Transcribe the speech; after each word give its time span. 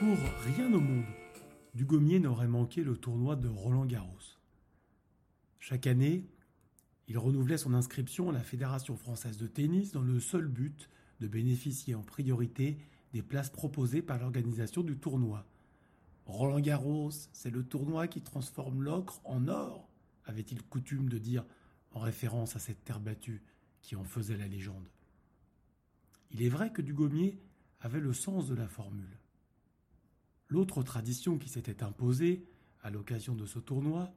Pour 0.00 0.16
rien 0.46 0.72
au 0.72 0.80
monde, 0.80 1.04
Dugommier 1.74 2.20
n'aurait 2.20 2.48
manqué 2.48 2.82
le 2.82 2.96
tournoi 2.96 3.36
de 3.36 3.48
Roland 3.48 3.84
Garros. 3.84 4.38
Chaque 5.58 5.86
année, 5.86 6.24
il 7.06 7.18
renouvelait 7.18 7.58
son 7.58 7.74
inscription 7.74 8.30
à 8.30 8.32
la 8.32 8.40
Fédération 8.40 8.96
française 8.96 9.36
de 9.36 9.46
tennis 9.46 9.92
dans 9.92 10.00
le 10.00 10.18
seul 10.18 10.48
but 10.48 10.88
de 11.20 11.28
bénéficier 11.28 11.94
en 11.94 12.00
priorité 12.00 12.78
des 13.12 13.20
places 13.20 13.50
proposées 13.50 14.00
par 14.00 14.18
l'organisation 14.18 14.82
du 14.82 14.96
tournoi. 14.96 15.44
Roland 16.24 16.60
Garros, 16.60 17.10
c'est 17.34 17.50
le 17.50 17.62
tournoi 17.62 18.08
qui 18.08 18.22
transforme 18.22 18.82
l'ocre 18.82 19.20
en 19.24 19.48
or, 19.48 19.86
avait-il 20.24 20.62
coutume 20.62 21.10
de 21.10 21.18
dire 21.18 21.44
en 21.92 22.00
référence 22.00 22.56
à 22.56 22.58
cette 22.58 22.84
terre 22.84 23.00
battue 23.00 23.42
qui 23.82 23.96
en 23.96 24.04
faisait 24.04 24.38
la 24.38 24.48
légende. 24.48 24.88
Il 26.30 26.42
est 26.42 26.48
vrai 26.48 26.72
que 26.72 26.80
Dugommier 26.80 27.38
avait 27.82 28.00
le 28.00 28.14
sens 28.14 28.48
de 28.48 28.54
la 28.54 28.66
formule. 28.66 29.18
L'autre 30.50 30.82
tradition 30.82 31.38
qui 31.38 31.48
s'était 31.48 31.84
imposée 31.84 32.44
à 32.82 32.90
l'occasion 32.90 33.36
de 33.36 33.46
ce 33.46 33.60
tournoi 33.60 34.12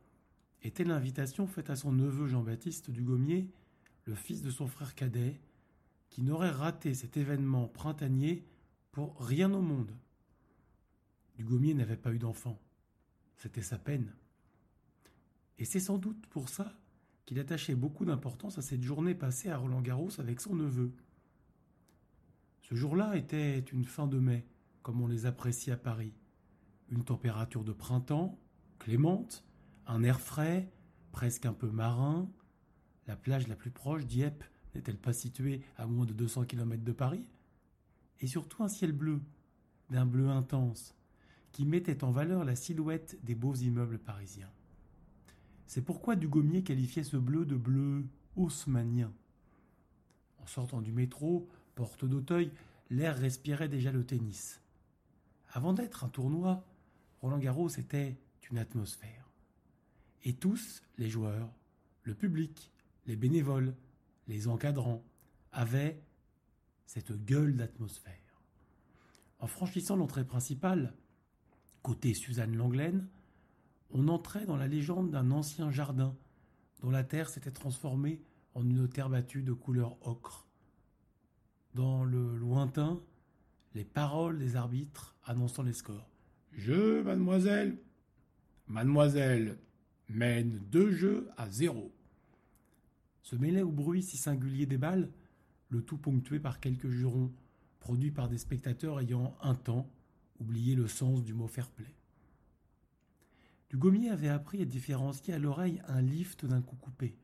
était 0.64 0.84
l'invitation 0.84 1.46
faite 1.46 1.70
à 1.70 1.76
son 1.76 1.92
neveu 1.92 2.28
Jean-Baptiste 2.28 2.90
Dugommier, 2.90 3.52
le 4.06 4.16
fils 4.16 4.42
de 4.42 4.50
son 4.50 4.68
frère 4.68 4.96
cadet, 4.96 5.40
qui 6.10 6.24
n'aurait 6.24 6.50
raté 6.50 6.96
cet 6.96 7.18
événement 7.18 7.68
printanier 7.68 8.44
pour 8.92 9.24
rien 9.24 9.54
au 9.54 9.62
monde. 9.62 9.92
Dugommier 11.36 11.76
n'avait 11.76 11.98
pas 11.98 12.12
eu 12.12 12.20
d'enfant. 12.20 12.60
C'était 13.38 13.62
sa 13.62 13.78
peine. 13.78 14.12
Et 15.60 15.66
c'est 15.66 15.80
sans 15.80 16.00
doute 16.00 16.26
pour 16.28 16.50
ça 16.50 16.74
qu'il 17.26 17.40
attachait 17.40 17.76
beaucoup 17.76 18.06
d'importance 18.06 18.58
à 18.58 18.64
cette 18.64 18.84
journée 18.84 19.14
passée 19.14 19.50
à 19.50 19.58
Roland-Garros 19.58 20.20
avec 20.20 20.42
son 20.42 20.56
neveu. 20.56 20.92
Ce 22.62 22.74
jour-là 22.74 23.18
était 23.18 23.60
une 23.60 23.86
fin 23.86 24.08
de 24.08 24.18
mai, 24.18 24.48
comme 24.82 25.00
on 25.00 25.08
les 25.08 25.28
apprécie 25.28 25.70
à 25.70 25.78
Paris 25.78 26.14
une 26.94 27.04
température 27.04 27.64
de 27.64 27.74
printemps, 27.74 28.38
clémente, 28.80 29.44
un 29.88 30.04
air 30.04 30.22
frais, 30.22 30.72
presque 31.12 31.46
un 31.46 31.54
peu 31.54 31.70
marin. 31.70 32.30
La 33.08 33.16
plage 33.16 33.48
la 33.48 33.56
plus 33.56 33.72
proche, 33.72 34.06
Dieppe, 34.06 34.44
n'est-elle 34.76 34.98
pas 34.98 35.14
située 35.14 35.62
à 35.78 35.88
moins 35.88 36.06
de 36.06 36.14
200 36.14 36.46
km 36.46 36.84
de 36.84 36.92
Paris? 36.92 37.28
Et 38.22 38.28
surtout 38.28 38.64
un 38.64 38.68
ciel 38.68 38.92
bleu, 38.92 39.22
d'un 39.90 40.06
bleu 40.06 40.30
intense, 40.30 40.96
qui 41.52 41.66
mettait 41.66 42.04
en 42.04 42.12
valeur 42.12 42.46
la 42.46 42.56
silhouette 42.56 43.18
des 43.24 43.36
beaux 43.36 43.56
immeubles 43.56 44.00
parisiens. 44.00 44.52
C'est 45.66 45.82
pourquoi 45.82 46.16
Dugommier 46.16 46.64
qualifiait 46.64 47.04
ce 47.04 47.18
bleu 47.18 47.46
de 47.46 47.56
bleu 47.56 48.06
haussmanien. 48.36 49.12
En 50.42 50.46
sortant 50.46 50.82
du 50.82 50.92
métro, 50.92 51.50
porte 51.76 52.06
d'Auteuil, 52.06 52.52
l'air 52.90 53.18
respirait 53.18 53.70
déjà 53.70 53.92
le 53.92 54.06
tennis. 54.06 54.62
Avant 55.52 55.74
d'être 55.74 56.04
un 56.04 56.10
tournoi, 56.10 56.64
Roland 57.24 57.40
Garros 57.40 57.70
était 57.70 58.18
une 58.52 58.58
atmosphère. 58.58 59.32
Et 60.24 60.34
tous, 60.34 60.84
les 60.98 61.10
joueurs, 61.10 61.50
le 62.02 62.14
public, 62.14 62.70
les 63.06 63.16
bénévoles, 63.16 63.74
les 64.28 64.50
encadrants, 64.50 65.06
avaient 65.54 66.04
cette 66.86 67.14
gueule 67.24 67.56
d'atmosphère. 67.56 68.44
En 69.40 69.48
franchissant 69.48 69.96
l'entrée 69.96 70.26
principale, 70.26 70.94
côté 71.82 72.14
Suzanne 72.14 72.58
Langlaine, 72.58 73.08
on 73.92 74.10
entrait 74.10 74.46
dans 74.46 74.58
la 74.58 74.68
légende 74.68 75.10
d'un 75.10 75.32
ancien 75.32 75.72
jardin 75.72 76.18
dont 76.82 76.90
la 76.90 77.06
terre 77.06 77.30
s'était 77.30 77.52
transformée 77.52 78.22
en 78.54 78.70
une 78.70 78.90
terre 78.90 79.10
battue 79.10 79.44
de 79.44 79.54
couleur 79.54 79.96
ocre. 80.06 80.46
Dans 81.74 82.04
le 82.04 82.36
lointain, 82.36 83.02
les 83.76 83.86
paroles 83.86 84.40
des 84.40 84.58
arbitres 84.58 85.16
annonçant 85.24 85.64
les 85.64 85.72
scores. 85.72 86.13
Je, 86.56 87.02
mademoiselle. 87.02 87.78
Mademoiselle 88.68 89.58
mène 90.10 90.60
deux 90.72 90.92
jeux 90.92 91.30
à 91.38 91.50
zéro. 91.50 91.92
Se 93.22 93.36
mêlait 93.36 93.62
au 93.62 93.72
bruit 93.72 94.04
si 94.04 94.18
singulier 94.18 94.66
des 94.66 94.78
balles, 94.78 95.10
le 95.70 95.82
tout 95.82 95.98
ponctué 95.98 96.40
par 96.40 96.60
quelques 96.60 96.90
jurons, 96.90 97.32
produits 97.80 98.12
par 98.12 98.30
des 98.30 98.38
spectateurs 98.38 99.00
ayant 99.00 99.36
un 99.42 99.56
temps 99.56 99.90
oublié 100.40 100.76
le 100.76 100.88
sens 100.88 101.24
du 101.24 101.34
mot 101.34 101.48
fair-play. 101.48 101.96
Dugommier 103.70 104.10
avait 104.10 104.30
appris 104.30 104.62
à 104.62 104.66
différencier 104.66 105.34
à 105.34 105.40
l'oreille 105.40 105.82
un 105.88 106.02
lift 106.02 106.46
d'un 106.46 106.62
coup 106.62 106.76
coupé. 106.76 107.16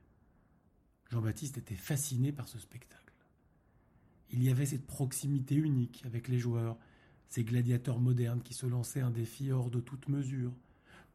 Jean-Baptiste 1.11 1.57
était 1.57 1.75
fasciné 1.75 2.31
par 2.31 2.47
ce 2.47 2.57
spectacle. 2.59 3.13
Il 4.31 4.43
y 4.43 4.49
avait 4.49 4.65
cette 4.65 4.85
proximité 4.85 5.55
unique 5.55 6.01
avec 6.05 6.27
les 6.27 6.39
joueurs, 6.39 6.77
ces 7.29 7.43
gladiateurs 7.43 7.99
modernes 7.99 8.41
qui 8.41 8.53
se 8.53 8.65
lançaient 8.65 9.01
un 9.01 9.11
défi 9.11 9.51
hors 9.51 9.69
de 9.69 9.79
toute 9.79 10.09
mesure, 10.09 10.51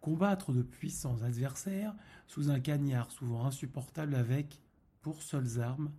combattre 0.00 0.52
de 0.52 0.62
puissants 0.62 1.22
adversaires 1.22 1.94
sous 2.26 2.50
un 2.50 2.60
cagnard 2.60 3.10
souvent 3.10 3.44
insupportable 3.46 4.14
avec, 4.14 4.60
pour 5.02 5.22
seules 5.22 5.60
armes, 5.60 5.90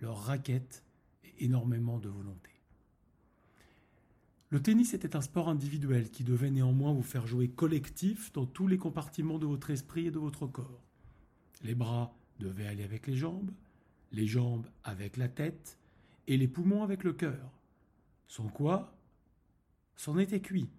leurs 0.00 0.18
raquettes 0.18 0.82
et 1.24 1.44
énormément 1.44 1.98
de 1.98 2.08
volonté. 2.08 2.50
Le 4.50 4.60
tennis 4.60 4.94
était 4.94 5.14
un 5.14 5.20
sport 5.20 5.48
individuel 5.48 6.10
qui 6.10 6.24
devait 6.24 6.50
néanmoins 6.50 6.92
vous 6.92 7.04
faire 7.04 7.26
jouer 7.26 7.48
collectif 7.48 8.32
dans 8.32 8.46
tous 8.46 8.66
les 8.66 8.78
compartiments 8.78 9.38
de 9.38 9.46
votre 9.46 9.70
esprit 9.70 10.06
et 10.06 10.10
de 10.10 10.18
votre 10.18 10.46
corps. 10.46 10.82
Les 11.62 11.76
bras 11.76 12.12
devaient 12.40 12.66
aller 12.66 12.82
avec 12.82 13.06
les 13.06 13.16
jambes, 13.16 13.52
les 14.10 14.26
jambes 14.26 14.66
avec 14.82 15.16
la 15.16 15.28
tête 15.28 15.78
et 16.26 16.36
les 16.36 16.48
poumons 16.48 16.82
avec 16.82 17.04
le 17.04 17.12
cœur. 17.12 17.52
Sans 18.26 18.48
quoi, 18.48 18.92
c'en 20.00 20.16
était 20.16 20.40
cuit. 20.40 20.70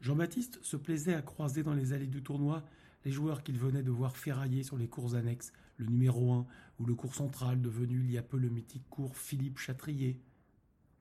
Jean-Baptiste 0.00 0.60
se 0.62 0.76
plaisait 0.76 1.14
à 1.14 1.22
croiser 1.22 1.64
dans 1.64 1.74
les 1.74 1.92
allées 1.92 2.06
du 2.06 2.22
tournoi 2.22 2.64
les 3.04 3.10
joueurs 3.10 3.42
qu'il 3.42 3.58
venait 3.58 3.82
de 3.82 3.90
voir 3.90 4.16
ferrailler 4.16 4.62
sur 4.62 4.78
les 4.78 4.86
cours 4.86 5.16
annexes, 5.16 5.52
le 5.76 5.86
numéro 5.86 6.32
1 6.32 6.46
ou 6.78 6.86
le 6.86 6.94
cours 6.94 7.16
central 7.16 7.60
devenu 7.60 8.04
il 8.04 8.12
y 8.12 8.16
a 8.16 8.22
peu 8.22 8.36
le 8.36 8.48
mythique 8.48 8.88
cours 8.90 9.16
Philippe 9.16 9.58
Chatrier. 9.58 10.20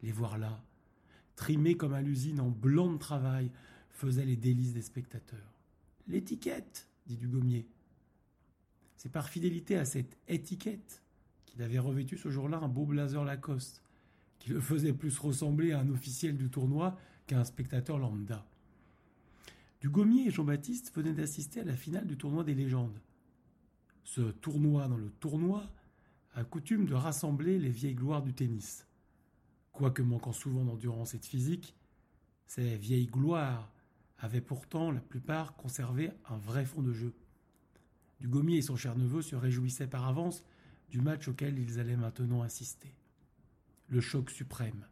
Les 0.02 0.12
voir 0.12 0.40
là, 0.40 0.64
trimés 1.36 1.78
comme 1.78 1.94
à 1.94 2.02
l'usine 2.02 2.40
en 2.40 2.50
blanc 2.50 2.92
de 2.92 2.98
travail, 2.98 3.52
faisaient 3.92 4.26
les 4.26 4.36
délices 4.36 4.74
des 4.74 4.82
spectateurs. 4.82 5.54
L'étiquette, 6.08 6.88
dit 7.06 7.18
Dugommier. 7.18 7.68
C'est 8.98 9.12
par 9.12 9.30
fidélité 9.30 9.78
à 9.78 9.86
cette 9.86 10.18
étiquette 10.28 11.04
qu'il 11.46 11.62
avait 11.62 11.78
revêtu 11.78 12.18
ce 12.18 12.32
jour-là 12.32 12.58
un 12.58 12.68
beau 12.68 12.88
blazer 12.88 13.24
Lacoste, 13.24 13.84
qui 14.40 14.50
le 14.50 14.62
faisait 14.62 14.94
plus 14.94 15.18
ressembler 15.20 15.74
à 15.74 15.80
un 15.80 15.90
officiel 15.90 16.38
du 16.38 16.50
tournoi 16.50 16.98
qu'à 17.28 17.40
un 17.40 17.44
spectateur 17.44 18.00
lambda. 18.00 18.46
Dugommier 19.82 20.28
et 20.28 20.32
Jean-Baptiste 20.32 20.94
venaient 20.96 21.14
d'assister 21.14 21.62
à 21.62 21.66
la 21.66 21.76
finale 21.76 22.08
du 22.08 22.18
tournoi 22.18 22.44
des 22.44 22.56
légendes. 22.56 23.00
Ce 24.04 24.22
tournoi 24.22 24.88
dans 24.88 24.98
le 24.98 25.10
tournoi 25.10 25.70
a 26.34 26.44
coutume 26.44 26.86
de 26.86 26.94
rassembler 26.94 27.60
les 27.60 27.70
vieilles 27.70 27.96
gloires 27.96 28.24
du 28.24 28.34
tennis. 28.34 28.88
Quoique 29.72 30.02
manquant 30.02 30.34
souvent 30.34 30.64
d'endurance 30.64 31.14
et 31.14 31.20
de 31.20 31.26
physique, 31.26 31.76
ces 32.46 32.76
vieilles 32.76 33.08
gloires 33.08 33.72
avaient 34.18 34.42
pourtant 34.42 34.92
la 34.92 35.00
plupart 35.00 35.56
conservé 35.56 36.12
un 36.30 36.38
vrai 36.38 36.66
fond 36.66 36.82
de 36.82 36.92
jeu. 36.92 37.14
Dugommier 38.20 38.58
et 38.58 38.62
son 38.62 38.76
cher 38.76 38.98
neveu 38.98 39.22
se 39.22 39.36
réjouissaient 39.36 39.88
par 39.88 40.08
avance 40.08 40.44
du 40.90 41.00
match 41.00 41.28
auquel 41.28 41.58
ils 41.58 41.80
allaient 41.80 41.96
maintenant 41.96 42.42
assister 42.42 42.94
le 43.90 44.02
choc 44.02 44.30
suprême, 44.30 44.86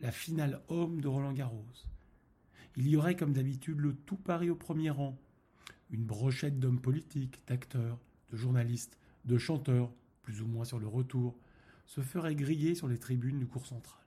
la 0.00 0.12
finale 0.12 0.60
homme 0.68 1.00
de 1.00 1.08
Roland 1.08 1.32
Garros. 1.32 1.64
Il 2.76 2.86
y 2.86 2.96
aurait 2.96 3.16
comme 3.16 3.32
d'habitude 3.32 3.80
le 3.80 3.94
tout 3.94 4.16
Paris 4.16 4.50
au 4.50 4.56
premier 4.56 4.90
rang, 4.90 5.18
une 5.90 6.04
brochette 6.04 6.58
d'hommes 6.58 6.80
politiques, 6.80 7.42
d'acteurs, 7.46 7.98
de 8.30 8.36
journalistes, 8.36 8.98
de 9.24 9.38
chanteurs, 9.38 9.90
plus 10.22 10.42
ou 10.42 10.46
moins 10.46 10.66
sur 10.66 10.78
le 10.78 10.86
retour, 10.86 11.38
se 11.86 12.02
ferait 12.02 12.34
griller 12.34 12.74
sur 12.74 12.88
les 12.88 12.98
tribunes 12.98 13.38
du 13.38 13.46
cours 13.46 13.66
central. 13.66 14.00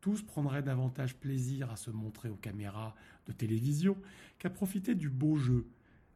Tous 0.00 0.22
prendraient 0.22 0.62
davantage 0.62 1.16
plaisir 1.16 1.70
à 1.70 1.76
se 1.76 1.90
montrer 1.90 2.30
aux 2.30 2.36
caméras 2.36 2.94
de 3.26 3.32
télévision 3.32 3.98
qu'à 4.38 4.48
profiter 4.48 4.94
du 4.94 5.10
beau 5.10 5.36
jeu, 5.36 5.66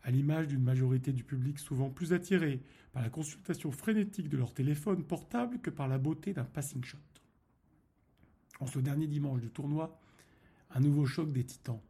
à 0.05 0.11
l'image 0.11 0.49
d'une 0.49 0.62
majorité 0.62 1.12
du 1.12 1.25
public 1.25 1.59
souvent 1.59 1.91
plus 1.91 2.12
attirée 2.12 2.61
par 2.93 3.03
la 3.03 3.09
consultation 3.09 3.73
frénétique 3.73 4.29
de 4.29 4.37
leur 4.37 4.53
téléphone 4.53 5.03
portable 5.03 5.59
que 5.59 5.71
par 5.71 5.89
la 5.89 5.99
beauté 5.99 6.33
d'un 6.33 6.45
passing 6.45 6.85
shot. 6.85 6.99
En 8.61 8.67
ce 8.67 8.79
dernier 8.79 9.06
dimanche 9.06 9.41
du 9.41 9.51
tournoi, 9.51 9.99
un 10.71 10.81
nouveau 10.81 11.06
choc 11.06 11.33
des 11.33 11.45
titans. 11.45 11.81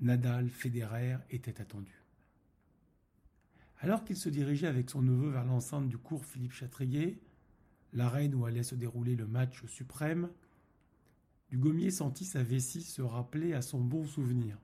Nadal, 0.00 0.48
Federer 0.48 1.18
étaient 1.30 1.60
attendus. 1.60 2.02
Alors 3.78 4.02
qu'il 4.04 4.16
se 4.16 4.28
dirigeait 4.28 4.66
avec 4.66 4.90
son 4.90 5.02
neveu 5.02 5.30
vers 5.30 5.44
l'enceinte 5.44 5.88
du 5.88 5.98
cours 5.98 6.24
Philippe 6.24 6.52
Chatrier, 6.52 7.20
l'arène 7.92 8.34
où 8.34 8.46
allait 8.46 8.62
se 8.62 8.74
dérouler 8.74 9.14
le 9.14 9.26
match 9.26 9.64
suprême, 9.66 10.28
Dugommier 11.50 11.90
sentit 11.90 12.24
sa 12.24 12.42
vessie 12.42 12.82
se 12.82 13.02
rappeler 13.02 13.52
à 13.52 13.60
son 13.60 13.78
bon 13.78 14.06
souvenir. 14.06 14.56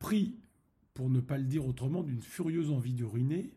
Pris, 0.00 0.36
pour 0.94 1.10
ne 1.10 1.20
pas 1.20 1.38
le 1.38 1.44
dire 1.44 1.66
autrement, 1.66 2.02
d'une 2.02 2.22
furieuse 2.22 2.70
envie 2.70 2.94
de 2.94 3.04
ruiner, 3.04 3.52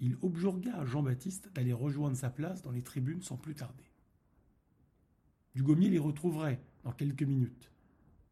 il 0.00 0.16
objurga 0.20 0.76
à 0.76 0.84
Jean-Baptiste 0.84 1.50
d'aller 1.54 1.72
rejoindre 1.72 2.16
sa 2.16 2.30
place 2.30 2.62
dans 2.62 2.72
les 2.72 2.82
tribunes 2.82 3.22
sans 3.22 3.36
plus 3.36 3.54
tarder. 3.54 3.84
Dugommier 5.54 5.88
les 5.88 5.98
retrouverait 5.98 6.60
dans 6.84 6.92
quelques 6.92 7.22
minutes, 7.22 7.70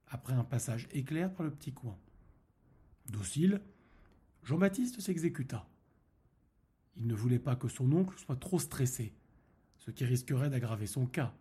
après 0.08 0.34
un 0.34 0.44
passage 0.44 0.88
éclair 0.92 1.32
par 1.32 1.44
le 1.44 1.52
petit 1.52 1.72
coin. 1.72 1.96
Docile, 3.08 3.60
Jean-Baptiste 4.42 5.00
s'exécuta. 5.00 5.68
Il 6.96 7.06
ne 7.06 7.14
voulait 7.14 7.38
pas 7.38 7.56
que 7.56 7.68
son 7.68 7.90
oncle 7.92 8.18
soit 8.18 8.36
trop 8.36 8.58
stressé, 8.58 9.12
ce 9.78 9.90
qui 9.90 10.04
risquerait 10.04 10.50
d'aggraver 10.50 10.86
son 10.86 11.06
cas. 11.06 11.34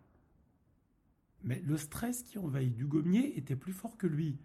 Mais 1.42 1.60
le 1.64 1.76
stress 1.76 2.22
qui 2.22 2.38
envahit 2.38 2.74
Dugommier 2.74 3.36
était 3.38 3.56
plus 3.56 3.72
fort 3.72 3.96
que 3.96 4.06
lui, 4.06 4.38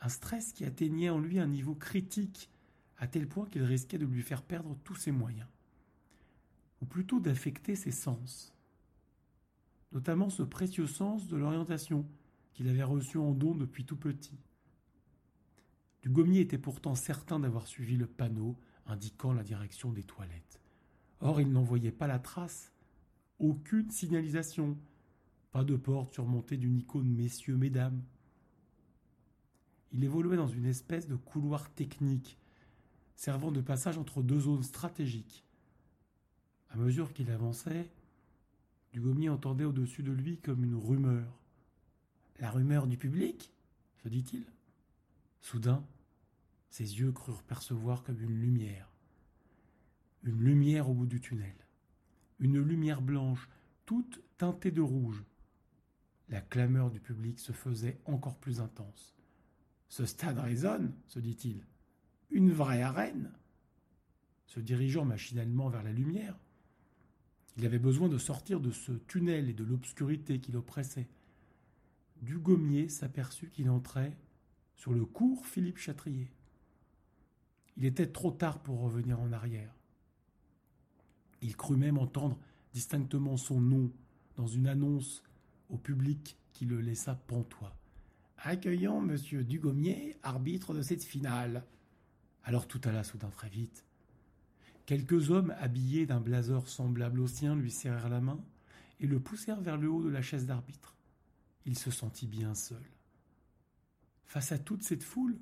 un 0.00 0.08
stress 0.08 0.52
qui 0.52 0.64
atteignait 0.64 1.10
en 1.10 1.18
lui 1.18 1.38
un 1.38 1.46
niveau 1.46 1.74
critique, 1.74 2.50
à 2.98 3.06
tel 3.06 3.28
point 3.28 3.46
qu'il 3.46 3.62
risquait 3.62 3.98
de 3.98 4.06
lui 4.06 4.22
faire 4.22 4.42
perdre 4.42 4.76
tous 4.84 4.94
ses 4.94 5.10
moyens, 5.10 5.48
ou 6.80 6.86
plutôt 6.86 7.20
d'affecter 7.20 7.74
ses 7.76 7.90
sens, 7.90 8.54
notamment 9.92 10.30
ce 10.30 10.42
précieux 10.42 10.86
sens 10.86 11.26
de 11.28 11.36
l'orientation 11.36 12.06
qu'il 12.54 12.68
avait 12.68 12.82
reçu 12.82 13.18
en 13.18 13.32
don 13.32 13.54
depuis 13.54 13.84
tout 13.84 13.96
petit. 13.96 14.38
Dugommier 16.02 16.40
était 16.40 16.58
pourtant 16.58 16.94
certain 16.94 17.40
d'avoir 17.40 17.66
suivi 17.66 17.96
le 17.96 18.06
panneau 18.06 18.56
indiquant 18.86 19.32
la 19.32 19.42
direction 19.42 19.92
des 19.92 20.04
toilettes. 20.04 20.60
Or, 21.20 21.40
il 21.40 21.50
n'en 21.50 21.62
voyait 21.62 21.92
pas 21.92 22.06
la 22.06 22.18
trace, 22.18 22.72
aucune 23.38 23.90
signalisation, 23.90 24.78
pas 25.50 25.64
de 25.64 25.76
porte 25.76 26.12
surmontée 26.12 26.56
d'une 26.56 26.76
icône 26.76 27.08
messieurs, 27.08 27.56
mesdames. 27.56 28.02
Il 29.96 30.04
évoluait 30.04 30.36
dans 30.36 30.46
une 30.46 30.66
espèce 30.66 31.08
de 31.08 31.16
couloir 31.16 31.70
technique, 31.70 32.36
servant 33.14 33.50
de 33.50 33.62
passage 33.62 33.96
entre 33.96 34.22
deux 34.22 34.40
zones 34.40 34.62
stratégiques. 34.62 35.42
À 36.68 36.76
mesure 36.76 37.14
qu'il 37.14 37.30
avançait, 37.30 37.90
Dugommier 38.92 39.30
entendait 39.30 39.64
au-dessus 39.64 40.02
de 40.02 40.12
lui 40.12 40.36
comme 40.36 40.64
une 40.64 40.74
rumeur. 40.74 41.40
La 42.40 42.50
rumeur 42.50 42.86
du 42.86 42.98
public 42.98 43.50
se 44.02 44.10
dit-il. 44.10 44.44
Soudain, 45.40 45.82
ses 46.68 46.98
yeux 47.00 47.12
crurent 47.12 47.42
percevoir 47.44 48.02
comme 48.02 48.20
une 48.20 48.38
lumière. 48.38 48.92
Une 50.24 50.42
lumière 50.42 50.90
au 50.90 50.94
bout 50.94 51.06
du 51.06 51.22
tunnel. 51.22 51.56
Une 52.38 52.60
lumière 52.60 53.00
blanche, 53.00 53.48
toute 53.86 54.20
teintée 54.36 54.72
de 54.72 54.82
rouge. 54.82 55.24
La 56.28 56.42
clameur 56.42 56.90
du 56.90 57.00
public 57.00 57.38
se 57.38 57.52
faisait 57.52 57.98
encore 58.04 58.36
plus 58.36 58.60
intense. 58.60 59.16
Ce 59.88 60.04
stade 60.04 60.38
résonne, 60.38 60.92
se 61.06 61.18
dit-il. 61.18 61.64
Une 62.30 62.52
vraie 62.52 62.82
arène. 62.82 63.32
Se 64.46 64.60
dirigeant 64.60 65.04
machinalement 65.04 65.68
vers 65.68 65.82
la 65.82 65.92
lumière, 65.92 66.36
il 67.56 67.64
avait 67.64 67.78
besoin 67.78 68.08
de 68.08 68.18
sortir 68.18 68.60
de 68.60 68.70
ce 68.70 68.92
tunnel 68.92 69.48
et 69.48 69.54
de 69.54 69.64
l'obscurité 69.64 70.40
qui 70.40 70.52
l'oppressait. 70.52 71.08
Dugommier 72.22 72.88
s'aperçut 72.88 73.50
qu'il 73.50 73.70
entrait 73.70 74.16
sur 74.76 74.92
le 74.92 75.04
cours 75.04 75.46
Philippe 75.46 75.78
Chatrier. 75.78 76.30
Il 77.76 77.84
était 77.84 78.06
trop 78.06 78.30
tard 78.30 78.62
pour 78.62 78.80
revenir 78.80 79.20
en 79.20 79.32
arrière. 79.32 79.74
Il 81.42 81.56
crut 81.56 81.78
même 81.78 81.98
entendre 81.98 82.38
distinctement 82.72 83.36
son 83.36 83.60
nom 83.60 83.90
dans 84.36 84.46
une 84.46 84.66
annonce 84.66 85.22
au 85.70 85.78
public 85.78 86.38
qui 86.52 86.64
le 86.64 86.80
laissa 86.80 87.14
pantois. 87.14 87.74
Accueillons 88.48 89.00
Monsieur 89.00 89.42
Dugommier, 89.42 90.16
arbitre 90.22 90.72
de 90.72 90.80
cette 90.80 91.02
finale. 91.02 91.64
Alors 92.44 92.68
tout 92.68 92.80
alla 92.84 93.02
soudain 93.02 93.28
très 93.30 93.48
vite. 93.48 93.84
Quelques 94.86 95.32
hommes 95.32 95.52
habillés 95.58 96.06
d'un 96.06 96.20
blazer 96.20 96.68
semblable 96.68 97.18
au 97.18 97.26
sien 97.26 97.56
lui 97.56 97.72
serrèrent 97.72 98.08
la 98.08 98.20
main 98.20 98.38
et 99.00 99.08
le 99.08 99.18
poussèrent 99.18 99.60
vers 99.60 99.76
le 99.76 99.90
haut 99.90 100.00
de 100.00 100.10
la 100.10 100.22
chaise 100.22 100.46
d'arbitre. 100.46 100.94
Il 101.64 101.76
se 101.76 101.90
sentit 101.90 102.28
bien 102.28 102.54
seul. 102.54 102.84
Face 104.26 104.52
à 104.52 104.60
toute 104.60 104.84
cette 104.84 105.02
foule, 105.02 105.36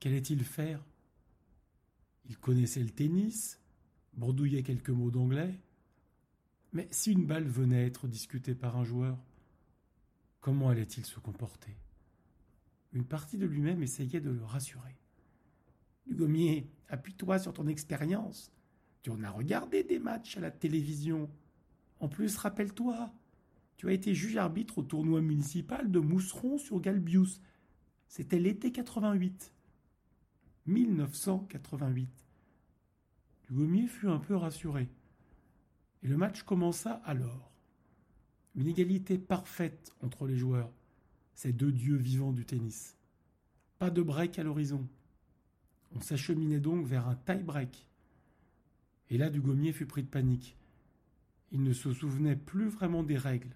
qu'allait-il 0.00 0.42
faire? 0.44 0.82
Il 2.30 2.38
connaissait 2.38 2.82
le 2.82 2.88
tennis, 2.88 3.60
bredouillait 4.14 4.62
quelques 4.62 4.88
mots 4.88 5.10
d'anglais, 5.10 5.60
mais 6.72 6.88
si 6.90 7.12
une 7.12 7.26
balle 7.26 7.48
venait 7.48 7.84
être 7.84 8.08
discutée 8.08 8.54
par 8.54 8.78
un 8.78 8.84
joueur, 8.84 9.18
comment 10.40 10.70
allait-il 10.70 11.04
se 11.04 11.20
comporter? 11.20 11.76
Une 12.92 13.04
partie 13.04 13.36
de 13.36 13.46
lui-même 13.46 13.82
essayait 13.82 14.20
de 14.20 14.30
le 14.30 14.44
rassurer. 14.44 14.96
Gommier, 16.10 16.70
appuie-toi 16.88 17.38
sur 17.38 17.52
ton 17.52 17.66
expérience. 17.66 18.52
Tu 19.02 19.10
en 19.10 19.22
as 19.22 19.30
regardé 19.30 19.84
des 19.84 19.98
matchs 19.98 20.36
à 20.36 20.40
la 20.40 20.50
télévision. 20.50 21.30
En 22.00 22.08
plus, 22.08 22.36
rappelle-toi, 22.36 23.12
tu 23.76 23.88
as 23.88 23.92
été 23.92 24.14
juge-arbitre 24.14 24.78
au 24.78 24.82
tournoi 24.82 25.20
municipal 25.20 25.90
de 25.90 26.00
Mousseron 26.00 26.58
sur 26.58 26.80
Galbius. 26.80 27.40
C'était 28.08 28.38
l'été 28.38 28.72
88. 28.72 29.52
1988. 30.66 32.08
Dugommier 33.48 33.86
fut 33.86 34.08
un 34.08 34.18
peu 34.18 34.34
rassuré. 34.34 34.88
Et 36.02 36.08
le 36.08 36.16
match 36.16 36.42
commença 36.42 37.00
alors. 37.04 37.52
Une 38.54 38.66
égalité 38.66 39.18
parfaite 39.18 39.94
entre 40.02 40.26
les 40.26 40.36
joueurs, 40.36 40.72
ces 41.38 41.52
deux 41.52 41.70
dieux 41.70 41.94
vivants 41.94 42.32
du 42.32 42.44
tennis. 42.44 42.96
Pas 43.78 43.90
de 43.90 44.02
break 44.02 44.40
à 44.40 44.42
l'horizon. 44.42 44.88
On 45.94 46.00
s'acheminait 46.00 46.58
donc 46.58 46.84
vers 46.84 47.06
un 47.06 47.14
tie-break. 47.14 47.86
Et 49.08 49.18
là, 49.18 49.30
Dugommier 49.30 49.72
fut 49.72 49.86
pris 49.86 50.02
de 50.02 50.08
panique. 50.08 50.56
Il 51.52 51.62
ne 51.62 51.72
se 51.72 51.92
souvenait 51.92 52.34
plus 52.34 52.66
vraiment 52.66 53.04
des 53.04 53.16
règles. 53.16 53.54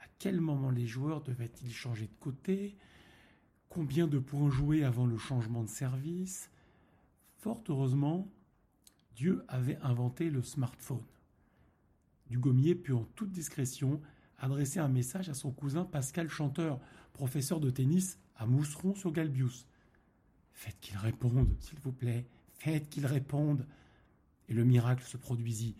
À 0.00 0.06
quel 0.18 0.40
moment 0.40 0.70
les 0.70 0.88
joueurs 0.88 1.22
devaient-ils 1.22 1.72
changer 1.72 2.08
de 2.08 2.16
côté? 2.18 2.74
Combien 3.68 4.08
de 4.08 4.18
points 4.18 4.50
joués 4.50 4.82
avant 4.82 5.06
le 5.06 5.16
changement 5.16 5.62
de 5.62 5.68
service? 5.68 6.50
Fort 7.36 7.62
heureusement, 7.68 8.28
Dieu 9.14 9.44
avait 9.46 9.78
inventé 9.82 10.28
le 10.28 10.42
smartphone. 10.42 11.04
Dugommier 12.30 12.74
put 12.74 12.94
en 12.94 13.04
toute 13.14 13.30
discrétion 13.30 14.00
adresser 14.42 14.80
un 14.80 14.88
message 14.88 15.28
à 15.28 15.34
son 15.34 15.52
cousin 15.52 15.84
Pascal 15.84 16.28
Chanteur, 16.28 16.80
professeur 17.12 17.60
de 17.60 17.70
tennis 17.70 18.18
à 18.36 18.44
Mousseron 18.44 18.94
sur 18.94 19.12
Galbius. 19.12 19.66
Faites 20.52 20.78
qu'il 20.80 20.98
réponde, 20.98 21.56
s'il 21.60 21.78
vous 21.78 21.92
plaît. 21.92 22.26
Faites 22.58 22.90
qu'il 22.90 23.06
réponde. 23.06 23.66
Et 24.48 24.52
le 24.52 24.64
miracle 24.64 25.04
se 25.04 25.16
produisit. 25.16 25.76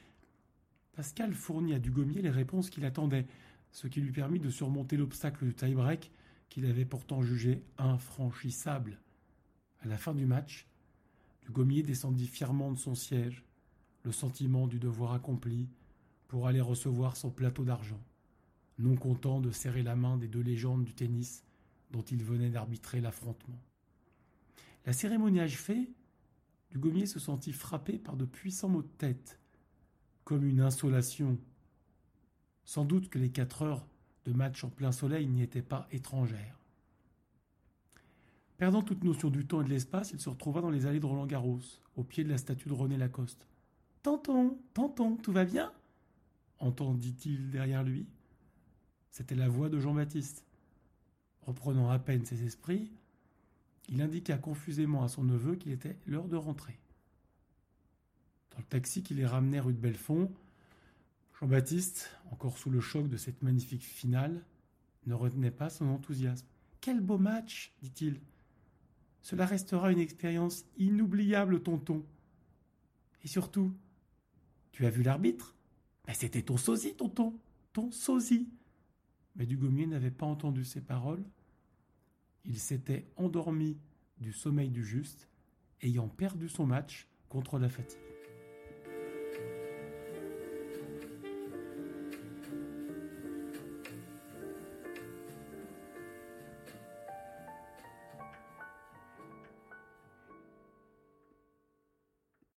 Pascal 0.92 1.34
fournit 1.34 1.75
à 1.75 1.80
Dugommier 1.80 2.22
les 2.22 2.30
réponses 2.30 2.70
qu'il 2.70 2.84
attendait, 2.84 3.26
ce 3.72 3.88
qui 3.88 4.00
lui 4.00 4.12
permit 4.12 4.38
de 4.38 4.50
surmonter 4.50 4.96
l'obstacle 4.96 5.44
du 5.44 5.54
tie-break 5.54 6.12
qu'il 6.48 6.66
avait 6.66 6.84
pourtant 6.84 7.22
jugé 7.22 7.64
infranchissable. 7.78 9.00
À 9.80 9.88
la 9.88 9.98
fin 9.98 10.14
du 10.14 10.25
match, 10.25 10.68
Dugommier 11.42 11.82
descendit 11.82 12.28
fièrement 12.28 12.70
de 12.70 12.78
son 12.78 12.94
siège, 12.94 13.42
le 14.04 14.12
sentiment 14.12 14.68
du 14.68 14.78
devoir 14.78 15.14
accompli, 15.14 15.68
pour 16.28 16.46
aller 16.46 16.60
recevoir 16.60 17.16
son 17.16 17.30
plateau 17.30 17.64
d'argent, 17.64 18.00
non 18.82 18.96
content 18.96 19.40
de 19.40 19.50
serrer 19.50 19.82
la 19.82 19.96
main 19.96 20.16
des 20.16 20.28
deux 20.28 20.40
légendes 20.40 20.84
du 20.84 20.94
tennis 20.94 21.44
dont 21.90 22.02
il 22.02 22.22
venait 22.22 22.50
d'arbitrer 22.50 23.00
l'affrontement. 23.00 23.58
La 24.86 24.92
cérémonie 24.92 25.40
achevée, 25.40 25.90
Dugommier 26.70 27.06
se 27.06 27.20
sentit 27.20 27.52
frappé 27.52 27.98
par 27.98 28.16
de 28.16 28.24
puissants 28.24 28.68
maux 28.68 28.82
de 28.82 28.88
tête, 28.98 29.38
comme 30.24 30.44
une 30.44 30.60
insolation. 30.60 31.38
Sans 32.64 32.84
doute 32.84 33.08
que 33.08 33.18
les 33.18 33.30
quatre 33.30 33.62
heures 33.62 33.86
de 34.24 34.32
match 34.32 34.64
en 34.64 34.70
plein 34.70 34.92
soleil 34.92 35.26
n'y 35.26 35.42
étaient 35.42 35.62
pas 35.62 35.86
étrangères. 35.90 36.58
Perdant 38.56 38.82
toute 38.82 39.04
notion 39.04 39.28
du 39.28 39.46
temps 39.46 39.60
et 39.60 39.64
de 39.64 39.70
l'espace, 39.70 40.12
il 40.12 40.20
se 40.20 40.28
retrouva 40.28 40.60
dans 40.60 40.70
les 40.70 40.86
allées 40.86 41.00
de 41.00 41.06
Roland 41.06 41.26
Garros, 41.26 41.60
au 41.96 42.04
pied 42.04 42.24
de 42.24 42.30
la 42.30 42.38
statue 42.38 42.68
de 42.68 42.74
René 42.74 42.96
Lacoste. 42.96 43.46
Tonton, 44.02 44.58
tonton, 44.72 45.16
tout 45.16 45.32
va 45.32 45.44
bien? 45.44 45.72
entendit-il 46.62 47.50
derrière 47.50 47.82
lui. 47.82 48.06
C'était 49.12 49.35
la 49.35 49.49
voix 49.49 49.69
de 49.69 49.78
Jean-Baptiste. 49.78 50.45
Reprenant 51.42 51.90
à 51.90 51.99
peine 51.99 52.25
ses 52.25 52.45
esprits, 52.45 52.90
il 53.88 54.00
indiqua 54.00 54.38
confusément 54.38 55.04
à 55.04 55.09
son 55.09 55.23
neveu 55.23 55.54
qu'il 55.54 55.71
était 55.71 55.99
l'heure 56.07 56.28
de 56.28 56.37
rentrer. 56.37 56.78
Dans 58.52 58.59
le 58.59 58.64
taxi 58.64 59.02
qui 59.02 59.12
les 59.12 59.26
ramenait 59.26 59.61
rue 59.61 59.75
de 59.75 59.78
Belfond, 59.78 60.33
Jean-Baptiste, 61.38 62.11
encore 62.31 62.57
sous 62.57 62.71
le 62.71 62.81
choc 62.81 63.09
de 63.09 63.19
cette 63.19 63.42
magnifique 63.42 63.85
finale, 63.85 64.45
ne 65.07 65.14
retenait 65.14 65.50
pas 65.50 65.69
son 65.69 65.88
enthousiasme. 65.88 66.47
Quel 66.81 67.00
beau 67.00 67.19
match, 67.19 67.75
dit-il. 67.83 68.19
Cela 69.21 69.45
restera 69.45 69.92
une 69.92 69.99
expérience 69.99 70.64
inoubliable, 70.78 71.62
tonton. 71.62 72.02
Et 73.25 73.28
surtout, 73.28 73.75
tu 74.73 74.87
as 74.87 74.90
vu 74.90 75.02
l'arbitre? 75.02 75.54
Mais 76.07 76.14
C'était 76.14 76.42
ton 76.42 76.57
sosie, 76.57 76.95
tonton, 76.95 77.38
ton 77.75 77.90
sosie. 77.90 78.49
Mais 79.36 79.46
Dugommier 79.46 79.86
n'avait 79.86 80.10
pas 80.10 80.26
entendu 80.26 80.64
ces 80.64 80.80
paroles 80.80 81.24
il 82.44 82.58
s'était 82.58 83.06
endormi 83.16 83.78
du 84.18 84.32
sommeil 84.32 84.70
du 84.70 84.84
juste, 84.84 85.28
ayant 85.80 86.08
perdu 86.08 86.48
son 86.48 86.66
match 86.66 87.08
contre 87.28 87.58
la 87.58 87.68
fatigue. 87.68 88.12